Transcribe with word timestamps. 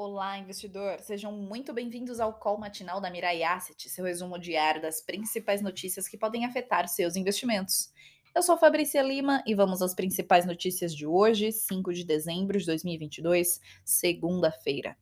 Olá, 0.00 0.38
investidor! 0.38 1.00
Sejam 1.00 1.32
muito 1.32 1.72
bem-vindos 1.72 2.20
ao 2.20 2.32
call 2.32 2.56
matinal 2.56 3.00
da 3.00 3.10
Mirai 3.10 3.42
Asset, 3.42 3.88
seu 3.88 4.04
resumo 4.04 4.38
diário 4.38 4.80
das 4.80 5.00
principais 5.00 5.60
notícias 5.60 6.06
que 6.06 6.16
podem 6.16 6.44
afetar 6.44 6.86
seus 6.86 7.16
investimentos. 7.16 7.92
Eu 8.32 8.40
sou 8.40 8.56
Fabrícia 8.56 9.02
Lima 9.02 9.42
e 9.44 9.56
vamos 9.56 9.82
às 9.82 9.96
principais 9.96 10.46
notícias 10.46 10.94
de 10.94 11.04
hoje, 11.04 11.50
5 11.50 11.92
de 11.92 12.04
dezembro 12.04 12.56
de 12.60 12.64
2022, 12.64 13.60
segunda-feira. 13.84 14.96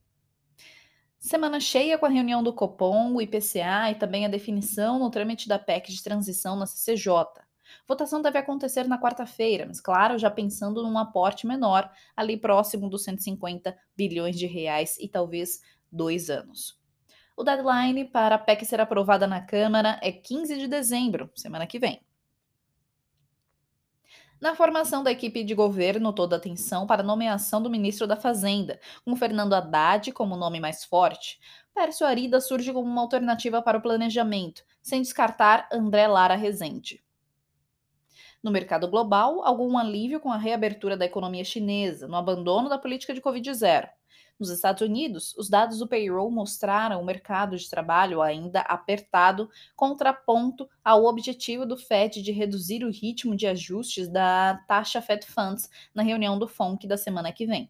Semana 1.18 1.60
cheia 1.60 1.98
com 1.98 2.06
a 2.06 2.08
reunião 2.08 2.42
do 2.42 2.54
Copom, 2.54 3.16
o 3.16 3.20
IPCA 3.20 3.90
e 3.90 3.96
também 3.96 4.24
a 4.24 4.30
definição 4.30 4.98
no 4.98 5.10
trâmite 5.10 5.46
da 5.46 5.58
PEC 5.58 5.92
de 5.92 6.02
transição 6.02 6.56
na 6.56 6.64
CCJ. 6.64 7.45
Votação 7.86 8.20
deve 8.22 8.38
acontecer 8.38 8.86
na 8.86 9.00
quarta-feira, 9.00 9.66
mas 9.66 9.80
claro, 9.80 10.18
já 10.18 10.30
pensando 10.30 10.82
num 10.82 10.98
aporte 10.98 11.46
menor, 11.46 11.90
ali 12.16 12.36
próximo 12.36 12.88
dos 12.88 13.04
150 13.04 13.76
bilhões 13.96 14.38
de 14.38 14.46
reais 14.46 14.96
e 14.98 15.08
talvez 15.08 15.62
dois 15.90 16.30
anos. 16.30 16.78
O 17.36 17.44
deadline 17.44 18.06
para 18.06 18.36
a 18.36 18.38
PEC 18.38 18.64
ser 18.64 18.80
aprovada 18.80 19.26
na 19.26 19.40
Câmara 19.40 19.98
é 20.02 20.10
15 20.10 20.56
de 20.58 20.66
dezembro, 20.66 21.30
semana 21.34 21.66
que 21.66 21.78
vem. 21.78 22.00
Na 24.38 24.54
formação 24.54 25.02
da 25.02 25.10
equipe 25.10 25.42
de 25.42 25.54
governo, 25.54 26.12
toda 26.12 26.36
atenção 26.36 26.86
para 26.86 27.00
a 27.00 27.04
nomeação 27.04 27.62
do 27.62 27.70
ministro 27.70 28.06
da 28.06 28.16
Fazenda, 28.16 28.78
com 29.02 29.16
Fernando 29.16 29.54
Haddad 29.54 30.12
como 30.12 30.36
nome 30.36 30.60
mais 30.60 30.84
forte. 30.84 31.40
Pércio 31.74 32.06
Arida 32.06 32.38
surge 32.40 32.70
como 32.70 32.86
uma 32.86 33.00
alternativa 33.00 33.62
para 33.62 33.78
o 33.78 33.82
planejamento, 33.82 34.62
sem 34.82 35.00
descartar 35.00 35.66
André 35.72 36.06
Lara 36.06 36.36
Rezende. 36.36 37.02
No 38.46 38.52
mercado 38.52 38.86
global, 38.86 39.42
algum 39.44 39.76
alívio 39.76 40.20
com 40.20 40.30
a 40.30 40.36
reabertura 40.36 40.96
da 40.96 41.04
economia 41.04 41.42
chinesa, 41.42 42.06
no 42.06 42.14
abandono 42.14 42.68
da 42.68 42.78
política 42.78 43.12
de 43.12 43.20
Covid-0. 43.20 43.88
Nos 44.38 44.50
Estados 44.50 44.82
Unidos, 44.82 45.34
os 45.36 45.50
dados 45.50 45.80
do 45.80 45.88
payroll 45.88 46.30
mostraram 46.30 47.02
o 47.02 47.04
mercado 47.04 47.56
de 47.56 47.68
trabalho 47.68 48.22
ainda 48.22 48.60
apertado, 48.60 49.50
contraponto 49.74 50.68
ao 50.84 51.06
objetivo 51.06 51.66
do 51.66 51.76
Fed 51.76 52.22
de 52.22 52.30
reduzir 52.30 52.84
o 52.84 52.90
ritmo 52.92 53.34
de 53.34 53.48
ajustes 53.48 54.08
da 54.08 54.62
taxa 54.68 55.02
Fed 55.02 55.26
Funds 55.26 55.68
na 55.92 56.04
reunião 56.04 56.38
do 56.38 56.46
FONC 56.46 56.86
da 56.86 56.96
semana 56.96 57.32
que 57.32 57.46
vem. 57.46 57.68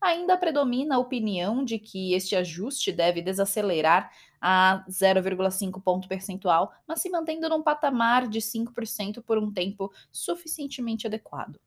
Ainda 0.00 0.36
predomina 0.36 0.96
a 0.96 0.98
opinião 0.98 1.64
de 1.64 1.78
que 1.78 2.12
este 2.14 2.36
ajuste 2.36 2.92
deve 2.92 3.22
desacelerar 3.22 4.10
a 4.40 4.84
0,5 4.88 5.82
ponto 5.82 6.06
percentual, 6.06 6.72
mas 6.86 7.00
se 7.00 7.08
mantendo 7.08 7.48
num 7.48 7.62
patamar 7.62 8.28
de 8.28 8.40
5% 8.40 9.22
por 9.22 9.38
um 9.38 9.52
tempo 9.52 9.92
suficientemente 10.12 11.06
adequado. 11.06 11.58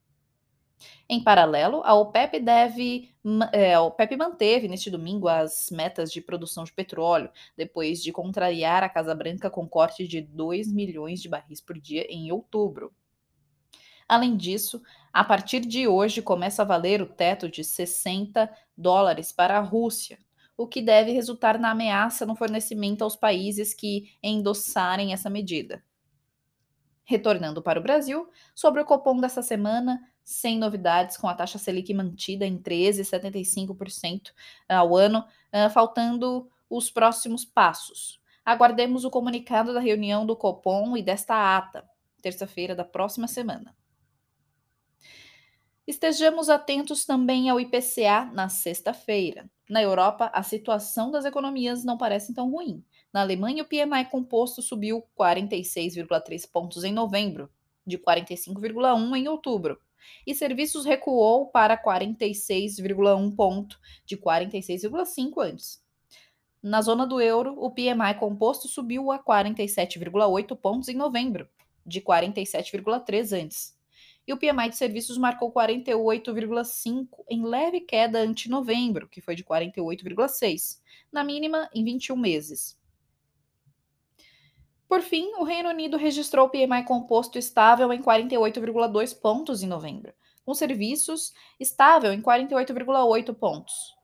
Em 1.09 1.23
paralelo, 1.23 1.81
a 1.83 1.93
OPEP 1.95 2.39
deve, 2.39 3.09
é, 3.51 3.73
a 3.73 3.81
OPEP 3.81 4.15
manteve 4.15 4.67
neste 4.67 4.91
domingo 4.91 5.27
as 5.27 5.69
metas 5.71 6.11
de 6.11 6.21
produção 6.21 6.63
de 6.63 6.73
petróleo, 6.73 7.31
depois 7.55 8.01
de 8.01 8.11
contrariar 8.11 8.83
a 8.83 8.89
Casa 8.89 9.15
Branca 9.15 9.49
com 9.49 9.67
corte 9.67 10.07
de 10.07 10.21
2 10.21 10.71
milhões 10.71 11.21
de 11.21 11.29
barris 11.29 11.61
por 11.61 11.79
dia 11.79 12.05
em 12.09 12.31
outubro. 12.31 12.93
Além 14.07 14.37
disso, 14.37 14.81
a 15.11 15.23
partir 15.23 15.59
de 15.59 15.87
hoje 15.87 16.21
começa 16.21 16.61
a 16.61 16.65
valer 16.65 17.01
o 17.01 17.07
teto 17.07 17.49
de 17.49 17.63
60 17.63 18.49
dólares 18.77 19.31
para 19.31 19.57
a 19.57 19.61
Rússia, 19.61 20.17
o 20.55 20.65
que 20.65 20.81
deve 20.81 21.11
resultar 21.11 21.59
na 21.59 21.71
ameaça 21.71 22.25
no 22.25 22.35
fornecimento 22.35 23.03
aos 23.03 23.15
países 23.15 23.73
que 23.73 24.17
endossarem 24.23 25.11
essa 25.11 25.29
medida. 25.29 25.83
Retornando 27.03 27.61
para 27.61 27.79
o 27.79 27.83
Brasil, 27.83 28.29
sobre 28.55 28.81
o 28.81 28.85
Copom 28.85 29.19
dessa 29.19 29.41
semana, 29.41 30.01
sem 30.23 30.57
novidades, 30.57 31.15
com 31.15 31.27
a 31.27 31.33
taxa 31.33 31.57
Selic 31.57 31.93
mantida 31.93 32.45
em 32.45 32.57
13,75% 32.57 34.33
ao 34.67 34.95
ano, 34.95 35.25
ah, 35.51 35.69
faltando 35.69 36.49
os 36.69 36.89
próximos 36.89 37.45
passos. 37.45 38.19
Aguardemos 38.43 39.05
o 39.05 39.09
comunicado 39.09 39.73
da 39.73 39.79
reunião 39.79 40.25
do 40.25 40.35
Copom 40.35 40.97
e 40.97 41.01
desta 41.01 41.57
ata, 41.57 41.89
terça-feira 42.21 42.75
da 42.75 42.83
próxima 42.83 43.27
semana. 43.27 43.75
Estejamos 45.87 46.49
atentos 46.49 47.05
também 47.05 47.49
ao 47.49 47.61
IPCA 47.61 48.25
na 48.33 48.49
sexta-feira. 48.49 49.49
Na 49.69 49.81
Europa, 49.81 50.29
a 50.33 50.43
situação 50.43 51.09
das 51.09 51.23
economias 51.23 51.85
não 51.85 51.97
parece 51.97 52.33
tão 52.33 52.51
ruim. 52.51 52.83
Na 53.13 53.21
Alemanha, 53.21 53.63
o 53.63 53.65
PMI 53.65 54.03
composto 54.11 54.61
subiu 54.61 55.01
46,3 55.17 56.51
pontos 56.51 56.83
em 56.83 56.91
novembro, 56.91 57.49
de 57.85 57.97
45,1 57.97 59.15
em 59.15 59.29
outubro. 59.29 59.79
E 60.25 60.35
serviços 60.35 60.83
recuou 60.83 61.47
para 61.47 61.81
46,1 61.81 63.33
ponto, 63.33 63.79
de 64.05 64.17
46,5 64.17 65.41
antes. 65.41 65.81
Na 66.61 66.81
zona 66.81 67.07
do 67.07 67.21
euro, 67.21 67.55
o 67.57 67.71
PMI 67.71 68.13
composto 68.19 68.67
subiu 68.67 69.09
a 69.09 69.23
47,8 69.23 70.53
pontos 70.57 70.89
em 70.89 70.97
novembro, 70.97 71.47
de 71.85 72.01
47,3 72.01 73.41
antes 73.41 73.76
e 74.27 74.33
o 74.33 74.37
PMI 74.37 74.69
de 74.69 74.75
serviços 74.75 75.17
marcou 75.17 75.51
48,5 75.51 77.23
em 77.29 77.45
leve 77.45 77.79
queda 77.79 78.19
ante 78.19 78.49
novembro, 78.49 79.07
que 79.07 79.21
foi 79.21 79.35
de 79.35 79.43
48,6, 79.43 80.81
na 81.11 81.23
mínima 81.23 81.69
em 81.73 81.83
21 81.83 82.17
meses. 82.17 82.77
Por 84.87 85.01
fim, 85.01 85.33
o 85.35 85.43
Reino 85.43 85.69
Unido 85.69 85.97
registrou 85.97 86.47
o 86.47 86.49
PMI 86.49 86.83
composto 86.85 87.37
estável 87.37 87.91
em 87.93 88.01
48,2 88.01 89.19
pontos 89.19 89.63
em 89.63 89.67
novembro, 89.67 90.13
com 90.45 90.53
serviços 90.53 91.33
estável 91.59 92.11
em 92.11 92.21
48,8 92.21 93.33
pontos. 93.33 93.95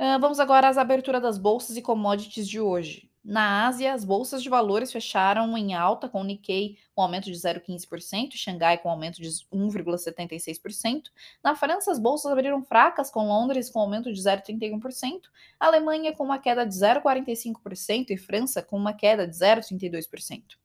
Uh, 0.00 0.18
vamos 0.20 0.38
agora 0.38 0.68
às 0.68 0.78
aberturas 0.78 1.22
das 1.22 1.38
bolsas 1.38 1.76
e 1.76 1.82
commodities 1.82 2.48
de 2.48 2.60
hoje. 2.60 3.07
Na 3.28 3.66
Ásia, 3.66 3.92
as 3.92 4.06
bolsas 4.06 4.42
de 4.42 4.48
valores 4.48 4.90
fecharam 4.90 5.54
em 5.58 5.74
alta, 5.74 6.08
com 6.08 6.22
o 6.22 6.24
Nikkei 6.24 6.78
com 6.94 7.02
aumento 7.02 7.26
de 7.26 7.34
0,15%, 7.34 8.30
Xangai 8.32 8.78
com 8.78 8.88
aumento 8.88 9.20
de 9.20 9.28
1,76%. 9.28 11.10
Na 11.44 11.54
França, 11.54 11.92
as 11.92 11.98
bolsas 11.98 12.32
abriram 12.32 12.62
fracas, 12.62 13.10
com 13.10 13.28
Londres 13.28 13.68
com 13.68 13.80
aumento 13.80 14.10
de 14.10 14.18
0,31%, 14.18 15.24
Alemanha 15.60 16.14
com 16.14 16.24
uma 16.24 16.38
queda 16.38 16.64
de 16.64 16.74
0,45% 16.74 18.06
e 18.08 18.16
França 18.16 18.62
com 18.62 18.78
uma 18.78 18.94
queda 18.94 19.28
de 19.28 19.36
0,32%. 19.36 20.56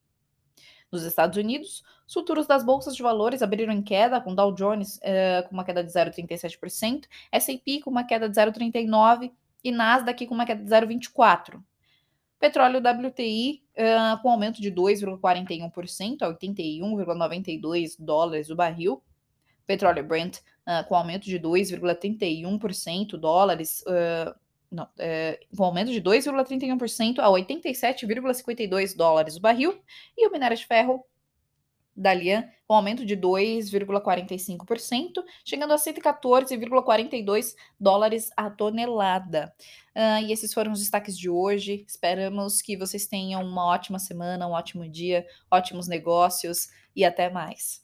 Nos 0.89 1.03
Estados 1.03 1.37
Unidos, 1.37 1.83
os 2.07 2.13
futuros 2.13 2.47
das 2.47 2.63
bolsas 2.63 2.95
de 2.95 3.03
valores 3.03 3.41
abriram 3.41 3.73
em 3.73 3.81
queda, 3.81 4.21
com 4.21 4.33
Dow 4.33 4.53
Jones 4.53 4.99
uh, 4.99 5.45
com 5.49 5.53
uma 5.53 5.65
queda 5.65 5.83
de 5.83 5.91
0,37%, 5.91 7.07
S&P 7.29 7.81
com 7.81 7.89
uma 7.89 8.05
queda 8.05 8.29
de 8.29 8.39
0,39% 8.39 9.33
e 9.65 9.69
Nasdaq 9.69 10.25
com 10.27 10.33
uma 10.33 10.45
queda 10.45 10.63
de 10.63 10.69
0,24%. 10.69 11.61
Petróleo 12.43 12.81
WTI 12.81 13.63
uh, 13.77 14.21
com 14.21 14.29
aumento 14.29 14.61
de 14.61 14.69
2,41% 14.69 16.23
a 16.23 16.27
81,92 16.27 17.95
dólares 17.97 18.49
o 18.49 18.55
barril. 18.57 19.01
Petróleo 19.65 20.03
Brent 20.03 20.39
uh, 20.39 20.85
com 20.89 20.93
aumento 20.93 21.23
de 21.23 21.39
2,31% 21.39 23.15
dólares. 23.15 23.81
Uh, 23.87 24.35
não, 24.69 24.89
com 25.55 25.63
aumento 25.63 25.93
de 25.93 26.01
2,31% 26.01 27.19
a 27.19 27.29
87,52 27.29 28.93
dólares 28.93 29.37
o 29.37 29.39
barril. 29.39 29.81
E 30.17 30.27
o 30.27 30.31
minério 30.31 30.57
de 30.57 30.65
ferro 30.65 31.05
Dalian 31.95 32.49
com 32.67 32.75
aumento 32.75 33.05
de 33.05 33.15
2,45%, 33.15 35.23
chegando 35.45 35.73
a 35.73 35.77
114,42 35.77 37.55
dólares 37.79 38.31
a 38.35 38.49
tonelada. 38.49 39.53
Uh, 39.95 40.25
e 40.25 40.31
esses 40.31 40.53
foram 40.53 40.71
os 40.71 40.79
destaques 40.79 41.17
de 41.17 41.29
hoje. 41.29 41.85
Esperamos 41.87 42.61
que 42.61 42.75
vocês 42.75 43.05
tenham 43.05 43.43
uma 43.43 43.65
ótima 43.65 43.99
semana, 43.99 44.47
um 44.47 44.51
ótimo 44.51 44.89
dia, 44.89 45.25
ótimos 45.51 45.87
negócios 45.87 46.69
e 46.95 47.05
até 47.05 47.29
mais. 47.29 47.82